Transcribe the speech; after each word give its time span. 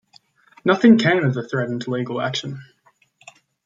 Nothing 0.65 0.97
came 0.97 1.23
of 1.23 1.35
the 1.35 1.47
threatened 1.47 1.87
legal 1.87 2.21
action. 2.21 2.63